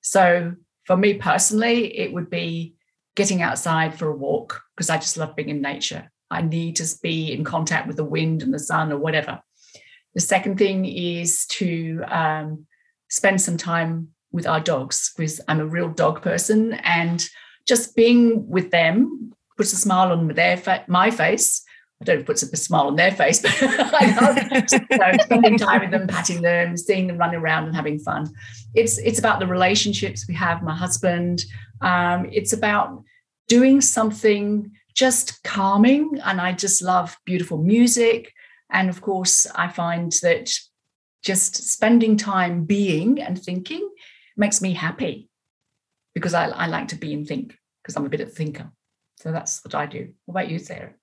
[0.00, 2.74] So, for me personally, it would be
[3.14, 6.10] getting outside for a walk because I just love being in nature.
[6.30, 9.42] I need to be in contact with the wind and the sun or whatever.
[10.14, 12.66] The second thing is to um,
[13.08, 17.24] spend some time with our dogs because I'm a real dog person and
[17.66, 21.62] just being with them puts a smile on their fa- my face.
[22.00, 26.06] I don't puts a smile on their face, but I know, spending time with them,
[26.06, 28.32] patting them, seeing them run around and having fun.
[28.74, 30.62] It's it's about the relationships we have.
[30.62, 31.44] My husband.
[31.82, 33.04] Um, it's about
[33.48, 38.32] doing something just calming, and I just love beautiful music.
[38.70, 40.50] And of course, I find that
[41.22, 43.86] just spending time being and thinking
[44.36, 45.28] makes me happy
[46.14, 48.70] because I, I like to be and think because I'm a bit of a thinker.
[49.16, 50.14] So that's what I do.
[50.24, 50.94] What about you, Sarah?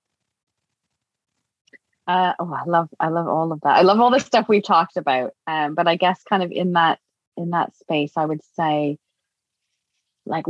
[2.08, 3.76] Uh, oh, I love I love all of that.
[3.76, 5.34] I love all the stuff we've talked about.
[5.46, 7.00] Um, but I guess kind of in that
[7.36, 8.98] in that space, I would say,
[10.26, 10.46] like,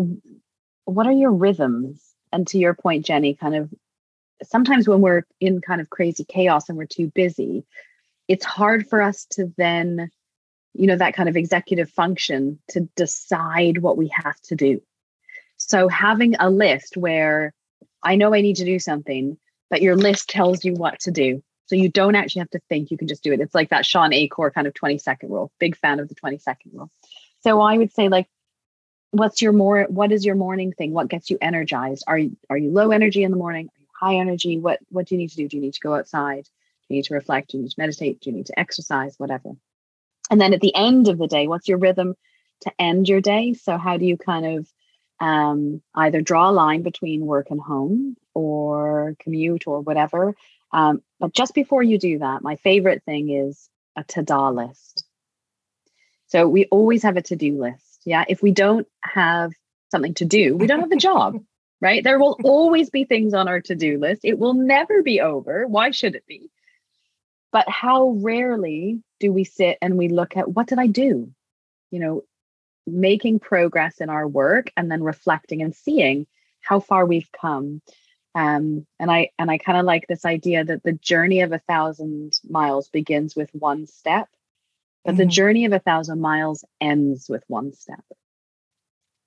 [0.86, 2.02] what are your rhythms?
[2.32, 3.74] And to your point, Jenny, kind of
[4.44, 7.64] sometimes when we're in kind of crazy chaos and we're too busy,
[8.28, 10.10] it's hard for us to then
[10.74, 14.80] you know that kind of executive function to decide what we have to do
[15.56, 17.54] so having a list where
[18.02, 19.38] i know i need to do something
[19.70, 22.90] but your list tells you what to do so you don't actually have to think
[22.90, 23.40] you can just do it.
[23.40, 25.52] It's like that Shawn Achor kind of 20 second rule.
[25.58, 26.90] Big fan of the 20 second rule.
[27.40, 28.26] So i would say like
[29.10, 30.92] what's your more what is your morning thing?
[30.92, 32.04] What gets you energized?
[32.06, 33.66] Are you are you low energy in the morning?
[33.66, 34.58] Are you high energy?
[34.58, 35.48] What what do you need to do?
[35.48, 36.44] Do you need to go outside?
[36.44, 39.14] Do you need to reflect, Do you need to meditate, Do you need to exercise,
[39.18, 39.50] whatever.
[40.30, 42.14] And then at the end of the day, what's your rhythm
[42.62, 43.54] to end your day?
[43.54, 44.72] So, how do you kind of
[45.20, 50.34] um, either draw a line between work and home or commute or whatever?
[50.72, 55.04] Um, but just before you do that, my favorite thing is a to do list.
[56.28, 58.00] So, we always have a to do list.
[58.04, 58.24] Yeah.
[58.28, 59.52] If we don't have
[59.90, 61.38] something to do, we don't have a job.
[61.80, 62.02] right?
[62.04, 64.22] There will always be things on our to do list.
[64.24, 65.66] It will never be over.
[65.66, 66.50] Why should it be?
[67.50, 71.32] But how rarely do we sit and we look at what did I do?
[71.90, 72.22] You know,
[72.86, 76.26] making progress in our work and then reflecting and seeing
[76.60, 77.80] how far we've come.
[78.34, 81.60] Um, and I and I kind of like this idea that the journey of a
[81.60, 84.28] thousand miles begins with one step,
[85.04, 85.18] but mm-hmm.
[85.18, 88.04] the journey of a thousand miles ends with one step.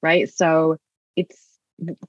[0.02, 0.32] Right.
[0.34, 0.78] So
[1.16, 1.46] it's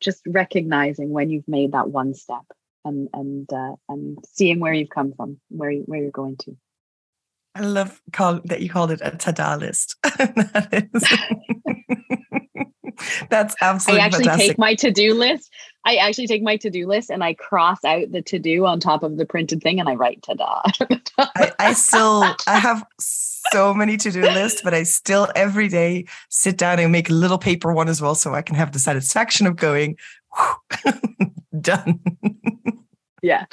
[0.01, 2.45] just recognizing when you've made that one step
[2.85, 6.57] and and uh, and seeing where you've come from, where you, where you're going to.
[7.55, 9.97] I love call, that you called it a tada list.
[10.03, 12.65] that is,
[13.31, 14.03] that's absolutely.
[14.03, 14.51] I actually fantastic.
[14.51, 15.51] take my to do list.
[15.85, 18.79] I actually take my to do list and I cross out the to do on
[18.79, 20.63] top of the printed thing and I write tada.
[21.19, 26.07] I, I still I have so many to do lists, but I still every day
[26.29, 28.79] sit down and make a little paper one as well, so I can have the
[28.79, 29.97] satisfaction of going
[31.61, 32.01] done.
[33.23, 33.47] yeah,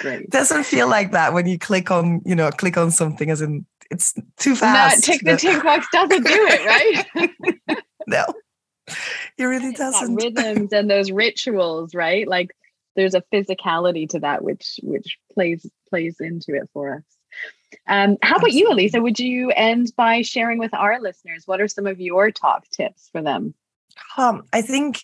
[0.00, 0.28] great.
[0.28, 3.64] Doesn't feel like that when you click on, you know, click on something as in
[3.90, 5.08] it's too fast.
[5.08, 7.56] No, tick the tick box doesn't do it, right?
[9.40, 10.14] It really doesn't.
[10.16, 12.28] rhythms and those rituals, right?
[12.28, 12.50] Like
[12.96, 17.02] there's a physicality to that which which plays plays into it for us.
[17.86, 19.00] Um, how about you, Elisa?
[19.00, 23.08] Would you end by sharing with our listeners what are some of your top tips
[23.10, 23.54] for them?
[24.16, 25.02] Um, I think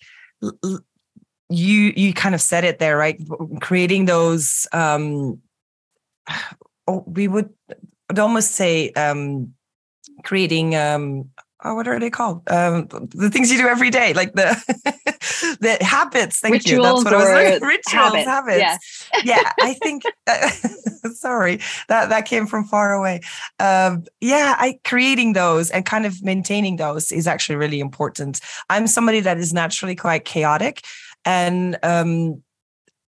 [1.49, 3.21] you you kind of said it there right
[3.61, 5.41] creating those um
[6.87, 7.51] oh, we would
[8.11, 9.55] I'd almost say um
[10.25, 11.31] creating um
[11.67, 12.43] oh, what are they called?
[12.51, 14.49] Um the things you do every day like the
[15.61, 16.41] the habits.
[16.41, 17.05] Thank rituals you.
[17.05, 17.61] That's what i was.
[17.61, 19.07] Like rituals habits, habits.
[19.25, 19.43] Yeah.
[19.43, 20.03] yeah i think
[21.15, 23.21] sorry that that came from far away.
[23.59, 28.41] Um yeah i creating those and kind of maintaining those is actually really important.
[28.71, 30.83] I'm somebody that is naturally quite chaotic
[31.27, 32.43] and um,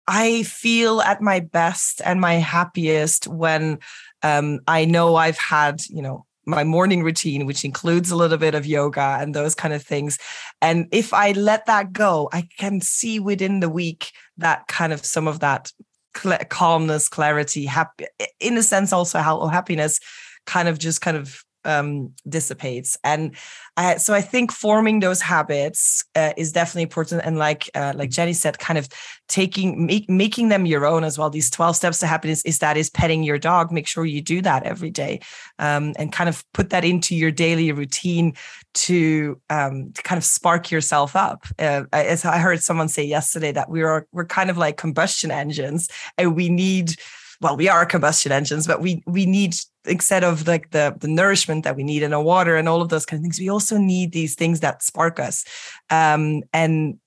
[0.07, 3.81] I feel at my best and my happiest when
[4.23, 8.55] um, I know I've had, you know, my morning routine, which includes a little bit
[8.55, 10.19] of yoga and those kind of things.
[10.61, 15.05] And if I let that go, I can see within the week that kind of
[15.05, 15.73] some of that
[16.17, 18.07] cl- calmness, clarity, happy,
[18.41, 20.01] in a sense, also how happiness
[20.47, 22.99] kind of just kind of um, dissipates.
[23.03, 23.37] And
[23.77, 27.23] uh, so I think forming those habits uh, is definitely important.
[27.25, 28.89] And like uh, like Jenny said, kind of
[29.29, 31.31] taking make, making them your own as well.
[31.31, 33.73] These twelve steps to happiness is that is petting your dog.
[33.73, 35.21] Make sure you do that every day,
[35.59, 38.35] um, and kind of put that into your daily routine
[38.75, 41.47] to, um, to kind of spark yourself up.
[41.59, 45.31] Uh, as I heard someone say yesterday that we are we're kind of like combustion
[45.31, 45.89] engines,
[46.19, 46.97] and we need
[47.41, 49.55] well, we are combustion engines, but we we need
[49.85, 52.89] instead of like the the nourishment that we need in our water and all of
[52.89, 55.45] those kind of things, we also need these things that spark us.
[55.91, 56.99] Um, and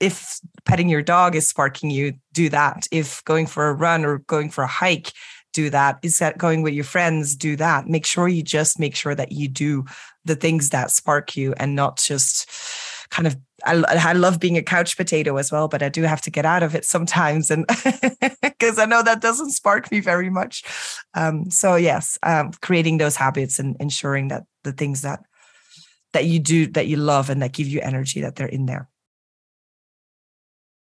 [0.00, 2.86] if petting your dog is sparking you, do that.
[2.90, 5.12] If going for a run or going for a hike,
[5.52, 5.98] do that.
[6.02, 7.34] Is that going with your friends?
[7.34, 7.86] Do that.
[7.86, 9.84] Make sure you just make sure that you do
[10.24, 12.50] the things that spark you and not just
[13.10, 16.20] kind of I, I love being a couch potato as well, but I do have
[16.22, 17.66] to get out of it sometimes, and
[18.42, 20.62] because I know that doesn't spark me very much.
[21.14, 25.20] Um, so yes, um, creating those habits and ensuring that the things that
[26.12, 28.88] that you do that you love and that give you energy that they're in there.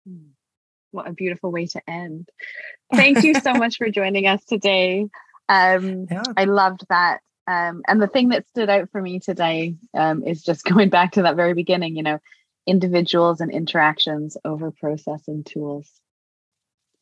[0.07, 0.29] Hmm.
[0.91, 2.29] What a beautiful way to end.
[2.93, 5.07] Thank you so much for joining us today.
[5.49, 6.23] Um, yeah.
[6.37, 7.19] I loved that.
[7.47, 11.13] Um, and the thing that stood out for me today um, is just going back
[11.13, 12.19] to that very beginning, you know,
[12.67, 15.89] individuals and interactions over process and tools.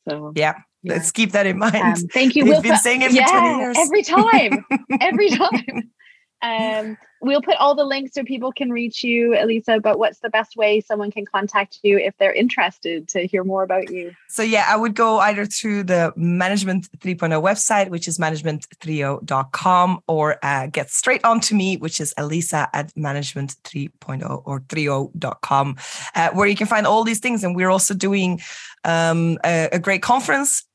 [0.07, 0.93] So yeah, yeah.
[0.93, 1.76] let's keep that in mind.
[1.76, 2.45] Um, thank you.
[2.45, 3.78] We've been saying it for yeah, 20 years.
[3.80, 4.66] Every time.
[4.99, 5.91] every time.
[6.44, 9.80] Um, we'll put all the links so people can reach you, Elisa.
[9.80, 13.64] But what's the best way someone can contact you if they're interested to hear more
[13.64, 14.14] about you?
[14.28, 20.38] So, yeah, I would go either through the Management 3.0 website, which is management30.com, or
[20.44, 25.78] uh, get straight on to me, which is Elisa at management 3.0 or 30.com,
[26.16, 27.44] uh, where you can find all these things.
[27.44, 28.41] And we're also doing
[28.84, 30.66] um, a, a great conference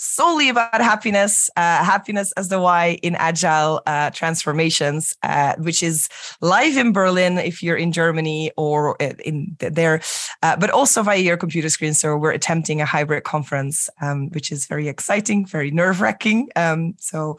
[0.00, 6.08] solely about happiness, uh, happiness as the why in agile uh, transformations, uh, which is
[6.40, 10.00] live in Berlin if you're in Germany or in there,
[10.42, 11.92] uh, but also via your computer screen.
[11.92, 16.48] So we're attempting a hybrid conference, um, which is very exciting, very nerve wracking.
[16.56, 17.36] Um, so,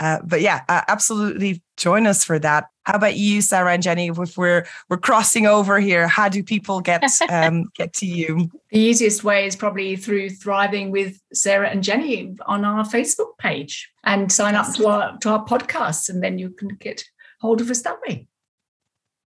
[0.00, 2.66] uh, but yeah, absolutely join us for that.
[2.84, 4.08] How about you, Sarah and Jenny?
[4.08, 8.50] If we're we're crossing over here, how do people get um, get to you?
[8.70, 13.90] The easiest way is probably through Thriving with Sarah and Jenny on our Facebook page
[14.04, 17.04] and sign up to our to our podcast, and then you can get
[17.40, 18.26] hold of us that way.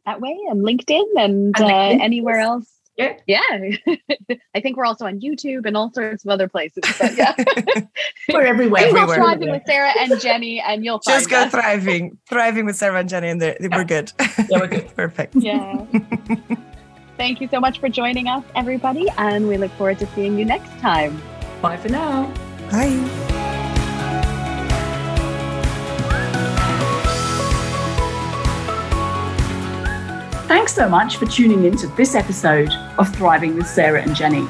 [0.06, 2.00] That way, and LinkedIn and, and LinkedIn.
[2.00, 3.16] Uh, anywhere else yeah.
[3.26, 3.40] Yeah.
[4.54, 6.82] I think we're also on YouTube and all sorts of other places.
[6.98, 7.34] But yeah.
[8.32, 8.82] we're everywhere.
[8.82, 9.52] Google everywhere, thriving everywhere.
[9.54, 11.50] with Sarah and Jenny and you'll just go us.
[11.50, 12.18] thriving.
[12.28, 13.54] Thriving with Sarah and Jenny and yeah.
[13.70, 14.12] we're good.
[14.48, 14.88] Yeah, we're good.
[14.96, 15.34] Perfect.
[15.36, 15.84] Yeah.
[17.16, 20.44] Thank you so much for joining us, everybody, and we look forward to seeing you
[20.44, 21.22] next time.
[21.60, 22.32] Bye for now.
[22.70, 23.41] Bye.
[30.52, 34.46] Thanks so much for tuning in to this episode of Thriving with Sarah and Jenny.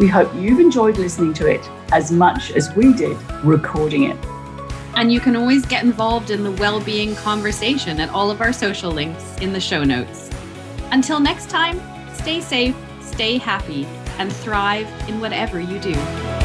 [0.00, 1.60] We hope you've enjoyed listening to it
[1.92, 4.16] as much as we did recording it.
[4.94, 8.90] And you can always get involved in the well-being conversation at all of our social
[8.90, 10.30] links in the show notes.
[10.90, 11.82] Until next time,
[12.14, 13.84] stay safe, stay happy,
[14.16, 16.41] and thrive in whatever you do.